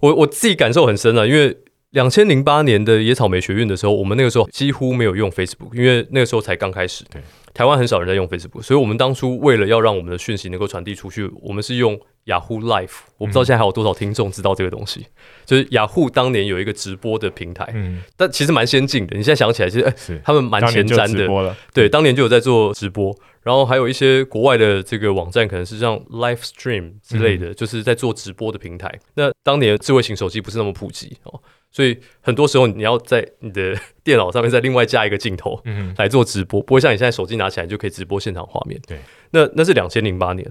[0.00, 1.56] 我我自己感受很深啊，因为。
[1.94, 7.04] 两千零八年的野草莓学院的时候，我们那个时候几乎没有用 Facebook，因为那个时候才刚开始。
[7.08, 7.22] 对，
[7.54, 12.90] 台湾很少人在用 Facebook，所以我们当初为了要让我们的讯息能够传递出去，我们是用 Yahoo Live。
[13.16, 15.06] 我不知道现在还有多少听众知道这个东西，嗯、
[15.46, 19.16] 就是 Yahoo 当年有一个直播的平台，嗯，但其实蛮先进的。
[19.16, 21.56] 你现在想起来，其实他们蛮前瞻的。
[21.72, 28.92] 对，当年就有在做直播，然后还有一些国外的这个网站，可能是像 Live Stream 之类的，嗯、就是在做直播的平台。
[29.14, 31.40] 那当年智慧型手机不是那么普及哦。
[31.74, 38.80] 所以很多时候你要在你的 电脑上面再另外加一个镜头，嗯，来做直播，不会像你现在手机拿起来就可以直播现场画面。
[38.86, 38.96] 对，
[39.32, 40.48] 那那是两千零八年，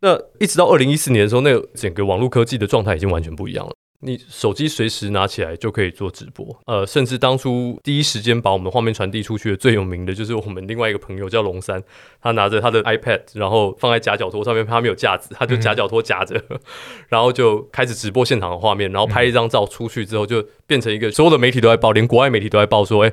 [0.00, 3.72] 那一直到二零一四年的时候，那个整个网络科技的状态已经完全不一样了。
[4.04, 11.82] 你手机随时拿起来就可以做直播，呃，甚至当初第一时间把我们画面传递出去的最有名的就是我们另外一个朋友叫龙三，
[12.20, 16.58] 他拿着他的 iPad，然后放在夹脚托上面，他没有架子，他就夹脚托夹着，嗯、
[17.08, 23.12] 然后就开始直播现场的画面，然后拍一张照出去之后，就变成一个所有的媒体都在报，连国外媒体都在报说，哎，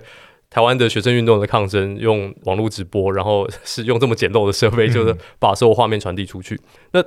[0.49, 6.59] 台湾的学生运动的抗争用网络直播，然后是用这么简陋的设备，就是把所有画面传递出去，
[6.91, 7.01] 那。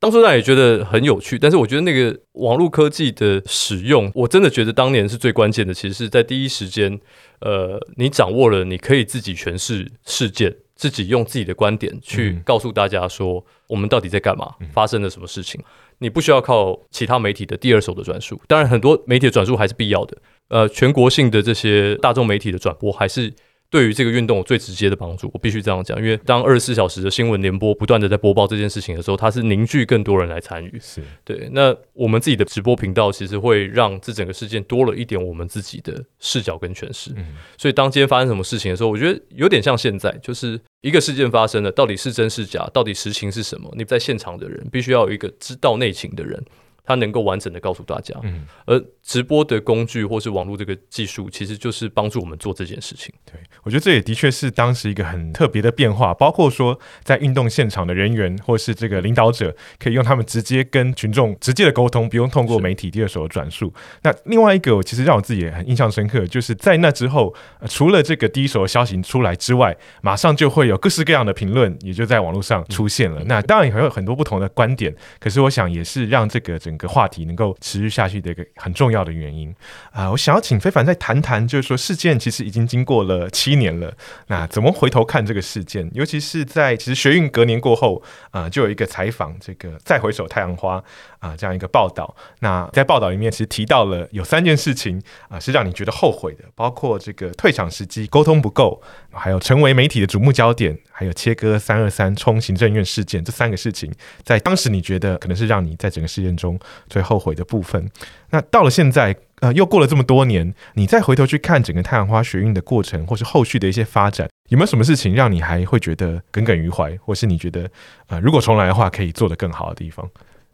[0.00, 5.74] 当初那也觉得很有趣，但是我觉得那个网络科技的使用，我真的觉得当年是最关键的。
[5.74, 6.98] 其实是在第一时间，
[7.40, 15.62] 呃，你掌握了，你可以自己诠释事件，自己用自己的观点去告诉大家说，我们到底在干嘛，发生了什么事情。
[15.98, 20.16] 你不需要靠其他媒体的第二手的转述，当然很多媒体的转述还是必要的。
[20.48, 23.30] 呃，全国性的这些大众媒体的转播还是。
[23.70, 30.76] 对于这个运动有最直接的帮助，我必须这样讲，因为当二十四小时的新闻联播不断的在播报这件事情的时候，它是凝聚更多人来参与。
[30.80, 31.48] 是对。
[31.52, 37.12] 那我们自己的直播频道其实会让这整个事件多了一点我们自己的视角跟诠释。
[37.16, 37.36] 嗯。
[37.56, 43.72] 所以当今天发生什么事情的时候，我觉得有点像现在，就是一个事件发生了，到底是真是假，到底实情是什么？
[43.76, 46.44] 你在现场的人必须要有一个知道内情的人。
[46.84, 53.12] 它能够完整的告诉大家，嗯，而直播的工具或是网络这个技术，其实就是帮助我们做这件事情。
[53.24, 63.72] 对，我觉得这也的确是当时一个很特别的变化，包括说在运动现场的人员或是这个领导者，可以用他们直接跟群众直接的沟通，不用通过媒体第二手的转述。
[64.02, 73.20] 那另外一个，我其实让我自己也很印象深刻，就是在那之后，呃，除了这个第一手的消息出来之外，马上就会有各式各样的评论，也就在网络上出现了。
[73.22, 79.52] 嗯，那当然也会有很多不同的观点，可是我想也是让这个整个话题能够持续下去的一个很重要的原因
[79.90, 83.92] 啊、我想要请非凡再谈谈，就是说事件其实已经经过了七年了，
[84.28, 85.90] 那怎么回头看这个事件？
[85.92, 90.80] 尤其是在其实学运隔年过后啊、就有一个采访这个再回首太阳花
[91.18, 92.14] 啊、这样一个报道。
[92.38, 98.80] 那在报道里面其实提到了有三件事情啊、是让你觉得后悔的，包括这个退场时机沟通不够，
[99.10, 107.90] 还有成为媒体的瞩目焦点，还有切割三二三冲行政院事件这三个事情，在当时你觉得可能是让你在整个事件中最后悔的部分。
[108.30, 117.70] 那到了现在，呃，又过了这么多年，你再回头去看整个太阳花学运的过程，或是后续的一些发展，有没有什么事情让你还会觉得耿耿于怀，或是你觉得，
[118.08, 120.08] 呃，如果重来的话，可以做得更好的地方？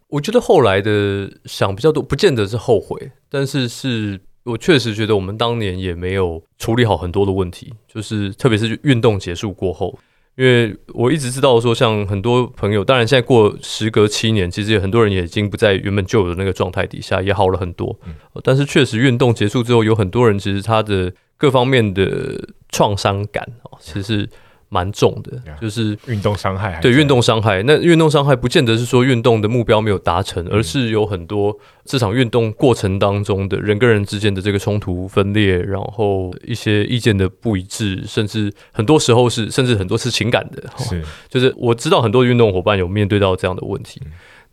[0.09, 9.99] 我觉得后来的想比较多，不见得是后悔，但是是我确实觉得我们当年也没有处理好很多的问题，就是特别是运动结束过后。
[10.37, 17.99] 因为我一直知道说，像很多朋友，当然现在过时隔七年，其实有很多人也已经不在原本旧有的那个状态底下，也好了很多。
[18.07, 24.29] 嗯，但是确实运动结束之后，有很多人其实他的各方面的创伤感哦，其实是。
[24.69, 26.79] 蛮重的，就是运动伤害。
[26.81, 40.63] 对，运动伤害，那运动伤害不见得是说运动的目标没有达成，而是有很多这场运动过程当中的人跟人之间的这个冲突分裂，然后一些意见的不一致，甚至很多时候是，甚至很多是情感的。
[40.79, 44.01] 是，就是我知道很多运动伙伴有面对到这样的问题，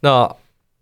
[0.02, 0.30] 那。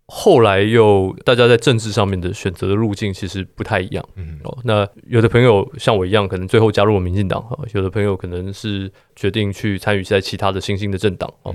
[0.06, 11.54] 后来又大家在政治上面的选择的路径其实不太一样，嗯，哦，那有的朋友像我一样，可能最后加入了民进党，哈，有的朋友可能是决定去参与在其他的新兴的政党，哦，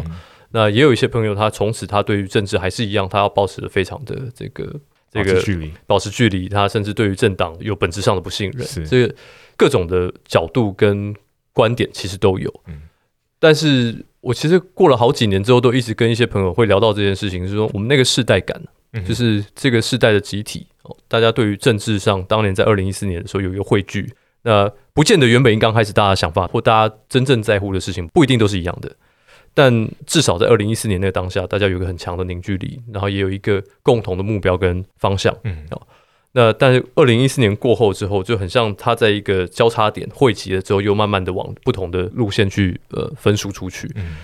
[0.52, 4.80] 那也有一些朋友他从此他对于政治还是一样，他要保持的非常的这个
[5.12, 8.88] 这个距离，保持距离，他甚至对于政党有本质上的不信任，是。
[8.88, 9.16] 这个
[9.56, 11.14] 各种的角度跟
[11.52, 12.82] 观点其实都有，嗯，
[13.40, 14.06] 但是。
[14.20, 18.62] 我其实过了好几年之后，都一直跟一些朋友会聊到这件事情，就是说我们那个世代感，
[19.06, 28.94] 就是这个世代的集体哦，大家对于政治上，当年在二零一四年的时候有一个汇聚，那不见得原本刚开始大家的想法或大家真正在乎的事情不一定都是一样的，
[29.54, 35.82] 但至少在二零一四年那个当下，大家有一个很强的凝聚力，然后也有一个共同的目标跟方向，嗯，哦。
[36.38, 43.92] 那但是二零一四年过后之后，就很像他在一个交叉点汇集了之后，又慢慢的往不同的路线去呃分输出去。
[43.96, 44.18] 嗯，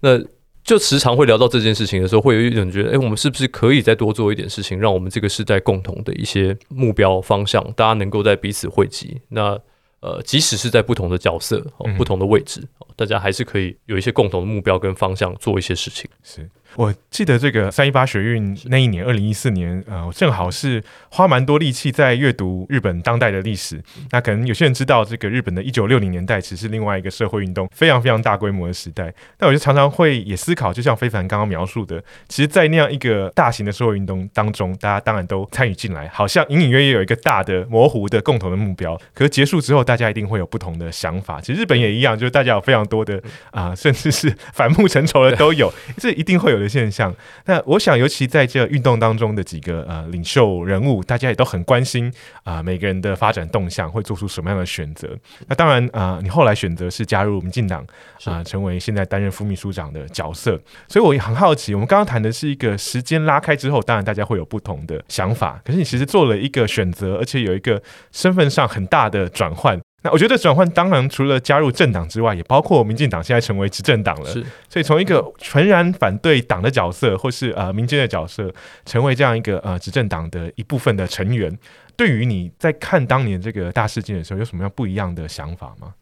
[0.00, 0.18] 那
[0.64, 9.20] 就时常会聊到这件事情的时候，会有一种觉得，哎，我们是不是可以再多做一点事情，让我们这个时代共同的一些目标方向，大家能够在彼此汇集。
[9.28, 9.58] 那
[10.00, 11.60] 呃，即使是在不同的角色、
[11.98, 12.62] 不同的位置，
[12.98, 16.10] 大家还是可以有一些共同的目标跟方向，做一些事情。
[16.24, 16.50] 是。
[16.74, 23.82] 我记得这个三一八学运那一年，二零一四年，呃，我正好是花蛮多力气在阅读日本当代的历史。
[24.10, 29.12] 那可能有些人知道，这个日本的一九六零年代其实是另外一个社会运动非常非常大规模的时代。
[29.38, 38.94] 那我就常常会也思考，就像非凡刚刚描述的，其实，在那样一个大型的社会运动当中，大家当然都参与进来，好像隐隐约约有一个大的模糊的共同的目标。
[39.14, 41.40] 可是结束之后，大家一定会有不同的想法。
[41.40, 43.22] 其实日本也一样，就是大家有非常多的
[43.52, 47.14] 啊、呃， 甚至是反目成仇的都有，这一定会有的现象。
[47.44, 55.08] 那我想，尤其在这运动当中的几个呃领袖人物，大家也都很关心啊、呃，每个人的发展动向会做出什么样的选择。
[55.46, 57.82] 那当然啊、呃，你后来选择是加入民进党
[58.24, 60.58] 啊、呃，成为现在担任副秘书长的角色。
[60.88, 65.60] 所以我也很好奇，我们刚刚谈的是一个时间拉开之后，当然大家会有不同的想法。
[65.64, 69.78] 可是你其实做了一个选择，而且有一个身份上很大的转换。
[70.00, 74.30] 那我觉得转换当然除了加入政党之外，也包括民进党现在成为执政党了。
[74.30, 78.48] 是，所以从一个全然反对党的角色，或是呃民间的角色，
[78.86, 81.58] 成为这样一个呃执政党的一部分的成员，
[81.96, 85.92] 对于你在看当年这个大事件的时候，有什么样不一样的想法吗？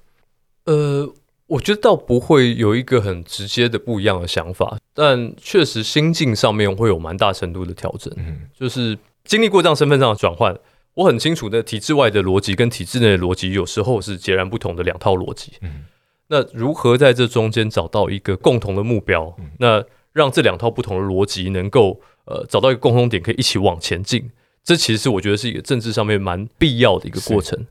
[0.67, 1.11] 呃，
[1.47, 8.13] 我觉得倒不会有一个很直接的不一样的想法，但确实心境上面会有蛮大程度的调整。
[8.19, 10.55] 嗯，就是经历过这样身份上的转换。
[10.97, 15.53] 我很清楚的，体制外的逻辑跟体制内的逻辑有时候是截然不同的两套逻辑。
[15.61, 15.85] 嗯，
[16.29, 19.35] 那如何在这中间找到一个共同的目标？
[19.39, 24.31] 嗯，那让这两套不同的逻辑能够呃找到一个共同点，可以一起往前进。
[24.65, 27.67] 这其实是我觉得是一个政治上面蛮必要的一个过程。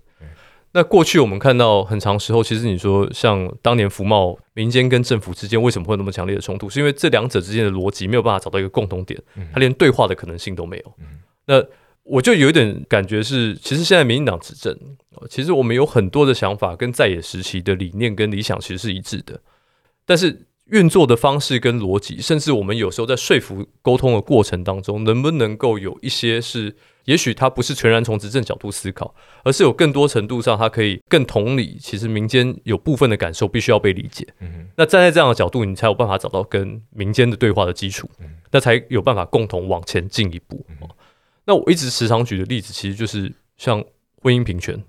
[0.72, 6.70] 那过去我们看到很长时候，其实你说像当年福茂民间跟政府之间为什么会有那么强烈的冲突？
[6.70, 9.20] 是因为这两者之间的逻辑没有办法找到一个共同点，
[9.52, 10.94] 它连对话的可能性都没有。
[11.48, 11.64] 那
[12.06, 14.78] 我就有一点感觉是，其实现在民进党执政，
[15.30, 19.42] 其实我们有很多的想法跟在野时期的理念跟理想其实是一致的，
[20.06, 29.14] 但是运作的方式跟逻辑，甚至我们有时候在说服沟通的过程当中，能不能够有一些是，也许他不是全然从执政角度思考，
[29.44, 34.28] 而是有更多程度上他可以更同理，其实民间有部分的感受必须要被理解。
[34.40, 38.10] 嗯，那站在这样的角度，你才有办法找到跟民间的对话的基础，
[38.52, 40.66] 那才有办法共同往前进一步。
[41.46, 43.84] 那我一直时常举的例子，其实就是像
[44.22, 44.84] 婚姻平权，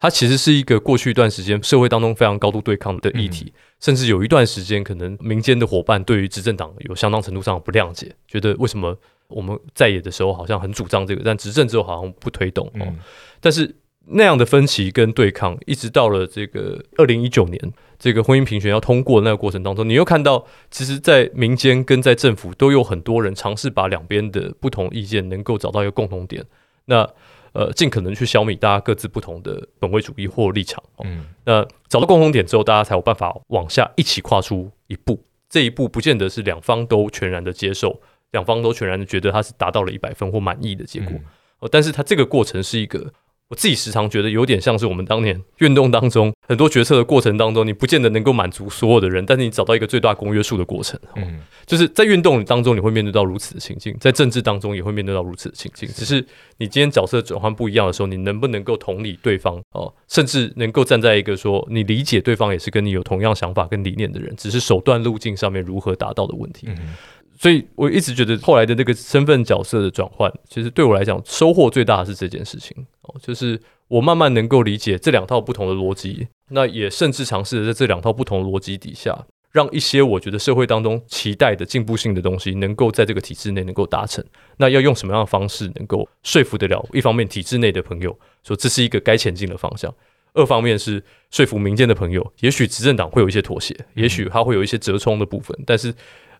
[0.00, 8.96] 它其实是一个过去一段时间社会当中非常高度对抗的议题，嗯、甚至有一段时间，可能民间的伙伴对于执政党有相当程度上的不谅解，觉得为什么
[9.28, 12.70] 我们在野的时候好像很主张这个，但执政之后好像不推动。
[12.74, 12.98] 嗯、
[13.40, 13.74] 但是
[14.06, 17.72] 那样的分歧跟对抗，一直到了这个二零一九年。
[17.96, 26.44] 这个婚姻平权要通过的那个过程当中，你又看到，其实，在民间跟在政府都有很多人尝试把两边的不同意见能够找到一个共同点，
[26.84, 27.08] 那
[27.52, 30.82] 呃，尽可能去消弭大家各自不同的本位主义或立场。
[31.02, 35.24] 嗯，那找到共同点之后，大家才有办法往下一起跨出一步。
[35.48, 41.12] 这一步不见得是两方都全然的接受，两方都全然的觉得他是达到了一百分或满意的结果。
[41.60, 43.10] 嗯，但是它这个过程是一个。
[43.54, 50.98] 我自己时常觉得有点像是我们当年运动当中很多决策的过程当中，你不见得能够满足所有的人，但是你找到一个最大公约数的过程。
[51.14, 55.88] 嗯，就是在运动当中你会面对到如此的情境，在政治当中也会面对到如此的情境。
[55.94, 56.16] 只是
[56.58, 66.66] 你今天角色转换不一样的时候，你能不能够同理对方哦，甚至能够站在一个说你理解对方也是跟你有同样想法跟理念的人，只是手段路径上面如何达到的问题。
[66.68, 66.94] 嗯。
[67.36, 72.86] 所以我一直觉得后来的那个身份角色的转换，其实对我来讲收获最大的是这件事情哦，
[73.26, 84.22] 就是我慢慢能够理解这两套不同的逻辑，那也甚至尝试着在这两套不同的逻辑底下，让一些我觉得社会当中期待的进步性的东西，能够在这个体制内能够达成。
[84.58, 86.86] 那要用什么样的方式能够说服得了？
[86.92, 89.94] 一方面体制内的朋友说这是一个该前进的方向，
[90.34, 95.94] 二方面是说服民间的朋友，也许执政党会有一些妥协，也许他会有一些折冲的部分，但是。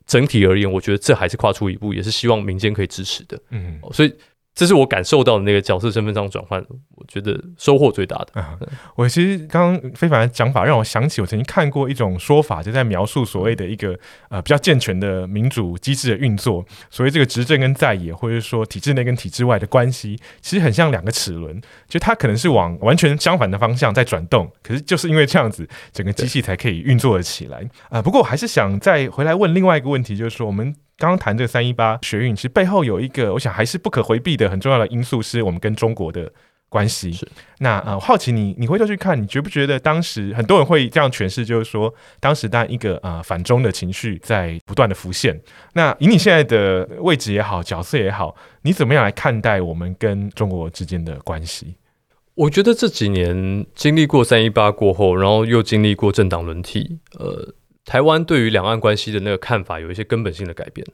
[0.06, 3.40] 整体而言，我觉得这还是跨出一步，也是希望民间可以支持的。
[3.48, 4.12] 嗯，所以。
[4.54, 6.64] 这是我感受到的那个角色身份上转换，
[6.94, 8.40] 我觉得收获最大的。
[8.40, 8.56] 啊、
[8.94, 16.64] 我其实刚刚非凡的讲法让我想起，我曾经看过一种说法，就在描述所谓的一个呃比较健全的民主机制的运作。
[16.88, 24.48] 所谓这个执政跟在野，或者说体制内跟体制外的关系，其实很像两个齿轮，就它可能是往完全相反的方向在转动。
[24.62, 27.68] 可是就是因为这样子，整个机器才可以运作了起来。
[27.88, 30.72] 啊、不过我还是想再回来问另外一个问题，就是说我们。
[30.96, 36.32] 刚刚谈这个三一八学运，其实背后有一个，我想还是不可回避的很重要的因素，是我们跟中国的
[36.68, 37.12] 关系。
[37.12, 37.26] 是
[37.58, 45.40] 那呃，好奇你，你回头去看，你觉不觉得当时很多人会这样诠释，就是说，当时当然一个呃反中的情绪在不断的浮现。
[45.72, 51.74] 那以你现在的位置也好，角色也好，你怎么样来看待我们跟中国之间的关系？
[52.36, 57.52] 我觉得这几年经历过三一八过后，然后又经历过政党轮替，呃。
[57.84, 60.86] 台湾对于两岸关系的那个看法有一些根本性的改变，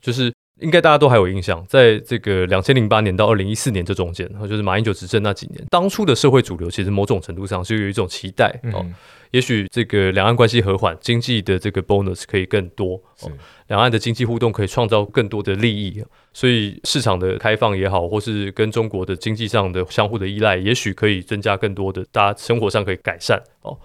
[0.00, 0.32] 就是。
[0.60, 8.92] 应该大家都还有印象，在这个两千零八年到二零一四年这中间，就是马英九执政那几年，当初的社会主流其实某种程度上是有一种期待哦，嗯、
[9.30, 13.30] 也许这个两岸关系和缓，经济的这个 bonus 可以更多，哦、
[13.68, 23.78] 两岸的经济互动可以创造更多的利益，所以市场的开放也好，或是跟中国的经济上的相互的依赖，也许可以增加更多的大家生活上可以改善哦。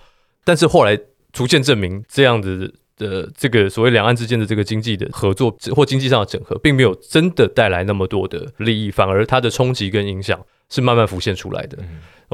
[0.44, 1.00] 但是后来
[1.34, 2.74] 逐渐证明这样子。
[2.96, 11.80] 的这个所谓两岸之间的这个经济的合作或经济上的整合，并没有真的带来那么多的利益，反而它的冲击跟影响是慢慢浮现出来的。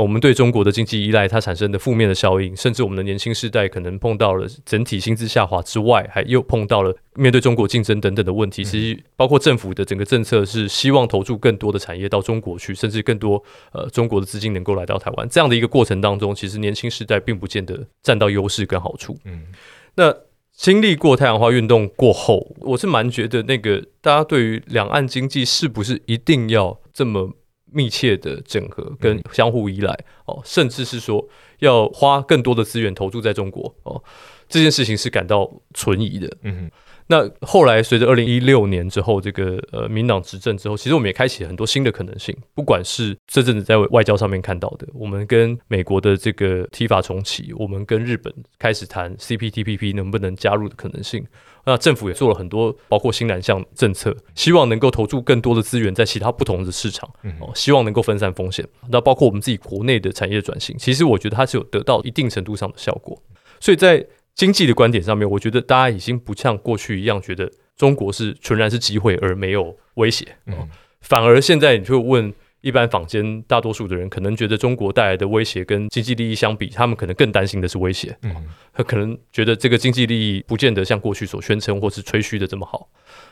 [0.04, 8.64] 我们对中国的经济依赖，它产生的负面的效应，甚至我们的年轻世代可能碰到了整体薪资下滑之外，还又碰到了面对中国竞争等等的问题。
[8.64, 13.44] 其实包括政府的整个政策是希望投注更多的产业到中国去，甚至更多
[13.74, 15.28] 呃中国的资金能够来到台湾。
[15.30, 19.18] 这样的一个过程当中，其实年轻世代并不见得占到优势跟好处。
[19.26, 19.48] 嗯，
[19.96, 20.16] 那。
[20.52, 27.32] 经历过太阳花运动过后，我是蛮觉得那个大家对于两岸经济是不是一定要这么
[27.72, 29.94] 密切的整合跟相互依赖
[30.26, 31.28] 哦，甚至是说
[31.60, 34.02] 要花更多的资源投注在中国哦，
[34.50, 36.30] 这件事情是感到存疑的。
[36.42, 36.72] 嗯哼。
[37.12, 42.38] 那后来随着二零一六年之后，这个呃民党执政之后，其实我们也开启了很多新的可能性。
[42.54, 51.26] 不管是这阵子在外交上面看到的，我们跟美国的这个 TIFA 重启，我们跟日本开始谈 CPTPP 能不能加入的可能性。
[51.66, 58.64] 那政府也做了很多，包括新南向政策，希望能够投注更多的资源在其他不同的市场，哦，希望能够分散风险。
[58.88, 63.20] 那包括我们自己国内的产业转型，其实我觉得它是有得到一定程度上的效果。
[63.60, 64.06] 所以在
[64.40, 70.70] 经济的观点上面，我觉得大家已经不像过去一样觉得中国是纯然是机会而没有威胁，嗯，
[71.02, 78.34] 反而现在你就问一般坊间大多数的人，可能觉得中国带来的威胁跟经济利益相比，他们可能更担心的是威胁，嗯，
[78.72, 82.88] 他可能觉得这个经济利益不见得像过去所宣称或是吹嘘的这么好。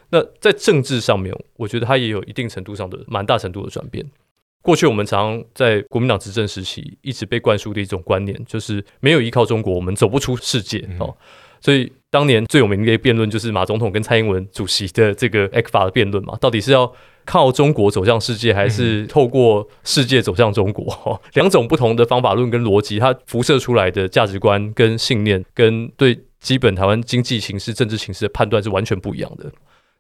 [0.10, 4.06] 那在政治上面，我觉得它也有一定程度上的蛮大程度的转变。
[4.68, 11.16] 过去我们常常在国民党执政时期一直被灌输的一种观念，就是没有依靠中国，我们走不出世界哦。
[11.62, 16.92] 所以当年最有名的一个辩论就是马总统跟蔡英文主席的这个 ECFA 的辩论嘛，到底是要
[17.24, 21.22] 靠中国走向世界，还是透过世界走向中国？
[21.36, 29.50] 两种不同的方法论跟逻辑，它辐射出来的价值观跟信念，跟对基本台湾经济形势、政治形势的判断是完全不一样的。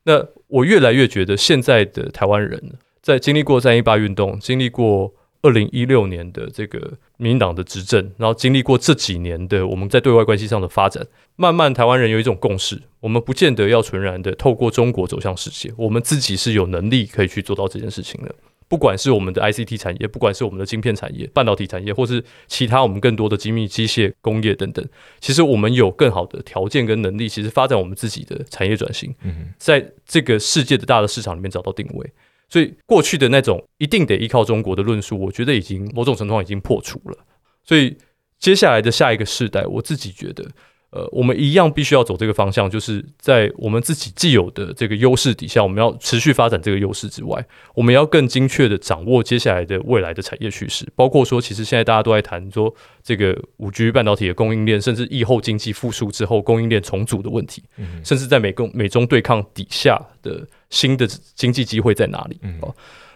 [0.03, 2.73] 那我越来越觉得现在的台湾人。
[3.07, 18.35] 在经历过三一八运动，经历过二零一六年的这个民进党的执政，然后经历过这几年的我们在对外关系上的发展，慢慢台湾人有一种共识：我们不见得要纯然的透过中国走向世界，我们自己是有能力可以去做到这件事情的。
[18.67, 24.85] 不管是我们的 ICT 产业，不管是我们的晶片产业、半导体产业，或是其他我们更多的精密机械工业等等，
[25.21, 29.15] 其实我们有更好的条件跟能力，其实发展我们自己的产业转型，
[29.57, 32.11] 在这个世界的大的市场里面找到定位。
[32.49, 37.17] 所以过去的那种一定得依靠中国的论述，我觉得已经某种程度上已经破除了。
[37.63, 37.97] 所以
[38.39, 40.45] 接下来的下一个世代，我自己觉得，
[40.91, 47.45] 呃，我们一样必须要走这个方向，就是在我们自己既有的这个优势底下，我们要持续发展这个优势之外，
[47.75, 52.73] 我们要更精确的掌握接下来的未来的产业趋势，包括说，其实现在大家都在谈说
[53.03, 57.61] 这个五 G 半导体的供应链，甚至疫后经济复苏之后供应链重组的问题，
[58.05, 60.47] 甚至在美共美中对抗底下的。
[60.69, 62.39] 新的经济机会在哪里？
[62.61, 62.75] 哦，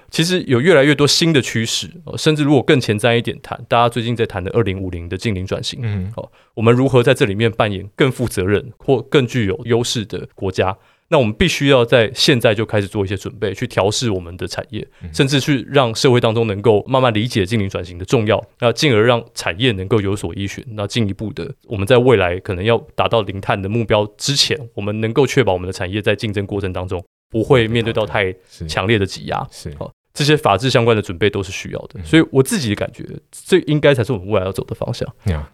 [0.09, 10.77] 其实有越来越多新的趋势，甚至如果更前瞻一点谈，大家最近在谈的二零五零的近零转型，嗯，哦，我们如何在这里面扮演更负责任或更具有优势的国家？
[11.07, 20.65] 那我们必须要在现在就开始做一些准备，去调试我们的产业，甚至去让社会当中能够慢慢理解近零转型的重要，那进而让产业能够有所依循。
[20.69, 27.03] 那进一步的，我们在未来可能要达到零碳的目标之前，我们能够确保我们的产业在竞争过程当中。
[27.31, 28.31] 不会面对到太
[28.67, 35.07] 强烈的挤压，是好，这些法治相关的准备都是需要的，所以我自己的感觉，这应该才是我们未来要走的方向。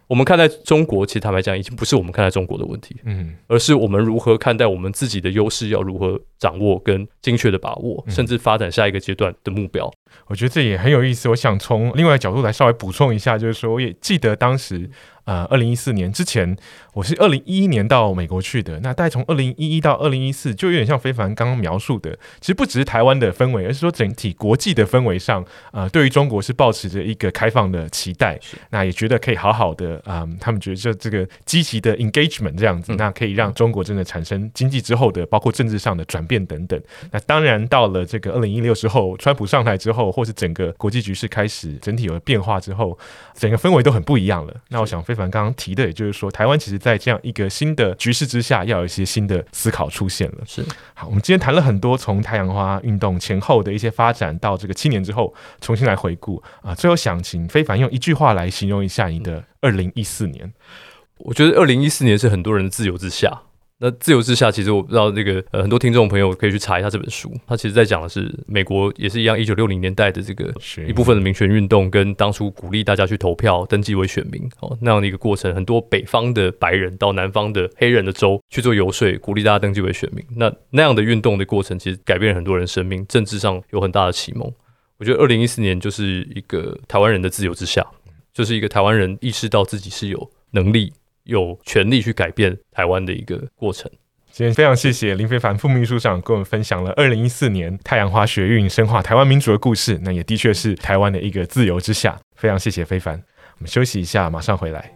[0.07, 9.87] 我们看待中国，其实坦白讲，已经不是我们看待中国的问题，嗯，而是我们如何看待我们自己的优势，要如何掌握跟精确的把握，甚至发展下一个阶段的目标。
[10.25, 11.29] 我觉得这也很有意思。
[11.29, 14.89] 我想从另外一个角度来稍微补充一下，就是说，我也记得当时。
[15.27, 16.55] 呃，二零一四年之前，
[16.93, 18.79] 我是二零一一年到美国去的。
[18.79, 22.17] 那大概从二零一一到二零一四，就有点像非凡刚刚描述的。
[22.39, 28.39] 其实不只是台湾的氛围，而是说整体国际的氛围上，呃，对于中国是抱持着一个开放的期待。
[28.69, 36.81] 那也觉得可以好好的，嗯、呃，他们觉得这这个积极的 engagement 这样子，嗯、那可以让中国真的产生经济之后的，包括政治上的转变等等。
[37.11, 42.97] 那当然到了这个二零一六之后，川普上台之后，或是整个国际局势开始整体有了变化之后，
[43.33, 44.53] 整个氛围都很不一样了。
[44.69, 50.37] 那我想飞帆刚刚提的，也就是说，台湾其实在这样一个新的局势之下，要有一些新的思考出现了。
[50.45, 50.63] 是。
[50.93, 56.73] 好，我们今天谈了很多从太阳花运动前后的一些发展，到这个七年之后重新来回顾啊。
[56.73, 60.53] 最后想请非凡用一句话来形容一下你的二零一四年。
[61.17, 63.41] 我觉得二零一四年是很多人的自由之夏。
[63.79, 67.31] 那自由之下，其实我不知道那个呃，很多听众朋友可以去查一下这本书。
[67.45, 70.51] 它其实在讲的是美国也是一样，一九六零年代的这个
[70.87, 75.53] 一部分的民权运动，跟当初鼓励大家去投票、登记为选民哦那样的一个过程。
[75.53, 80.25] 很多北方的白人到南方的黑人的州去做游说，鼓励大家登记为选民。
[80.35, 84.51] 那那样的运动的过程，其实改变了很多人生命，政治上有很大的启蒙。
[84.97, 87.85] 我觉得二零一四年就是一个台湾人的自由之下，
[88.33, 90.91] 就是一个台湾人意识到自己是有能力。
[91.27, 93.89] 有权利去改变台湾的一个过程。
[94.31, 99.99] 今天非常谢谢林非凡副秘书长跟我们分享了二零一四年太阳花学运深化台湾民主的故事。
[100.03, 102.19] 那也的确是台湾的一个自由之下。
[102.35, 103.15] 非常谢谢非凡。
[103.15, 104.93] 我们休息一下，马上回来。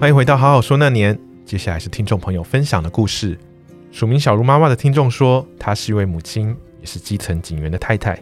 [0.00, 1.29] 欢迎回到好好说那年。
[1.50, 3.36] 接下来是听众朋友分享的故事。
[3.90, 8.16] 署名小茹妈妈的听众说，她是一位母亲，也是基层警员的太太。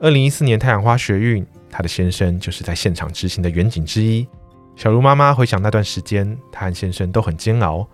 [0.00, 4.26] 二零一四年太阳花学运，她的先生就是在现场执行的员警之一。
[4.76, 7.86] 小茹妈妈回想那段时间，她和先生都很煎熬。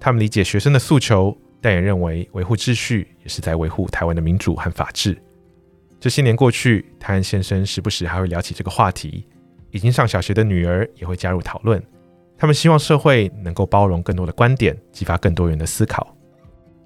[0.00, 5.16] 他们理解学生的诉求，但也认为维护秩序也是在维护台湾的民主和法治。
[6.00, 9.24] 这些年过去，她和先生时不时还会聊起这个话题。
[9.70, 11.80] 已经上小学的女儿也会加入讨论。
[12.42, 16.12] 他们希望社会能够包容更多的观点，激发更多元的思考。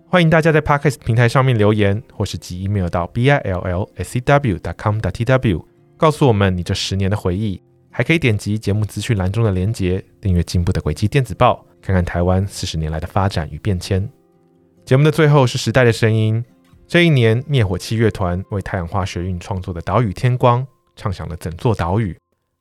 [0.07, 5.65] 欢迎大家在 Podcast 平台上面留言，或是寄 email 到 bill@scw.com.tw，
[5.97, 7.59] 告诉我们你这十年的回忆。
[7.91, 14.07] 还可以点击节目资讯栏中的连结，订阅进步的轨迹电子报，看看台湾四十年来的发展与变迁。
[14.85, 16.45] 节目的最后是时代的声音。
[16.87, 20.63] 这一年，灭火器乐团为太阳花学运创作的《岛屿天光》，
[20.95, 22.15] 唱响了整座岛屿。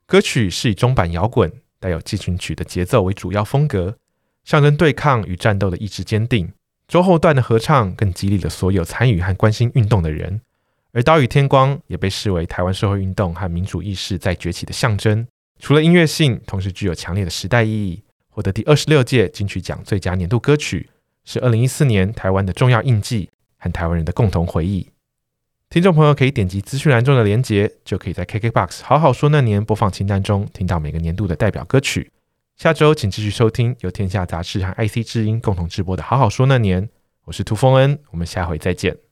[0.06, 1.52] 歌曲是以中版摇滚。
[1.78, 3.96] 带有进行曲的节奏为主要风格，
[4.44, 6.52] 象征对抗与战斗的意志坚定。
[6.88, 10.40] 中后段的合唱更激励了所有参与和关心运动的人。
[10.92, 15.26] 而《岛屿天光》也被视为台湾社会运动和民主意识在崛起的象征。
[15.58, 20.88] 除了音乐性，同时具有强烈的时代意义，获得第二十六届金曲奖最佳年度歌曲，
[21.24, 24.88] 是二零一四年台湾的重要印记和台湾人的共同回忆。
[25.68, 32.12] 听众朋友可以点击资讯栏中的连接，就可以在 KKBOX 好好说那年播放清单中听到每个年度的代表歌曲。
[32.56, 36.88] 下周请继续收听由天下杂志和 IC 之音共同直播的好好说那年。
[37.24, 39.05] 我是涂丰恩，我们下回再见。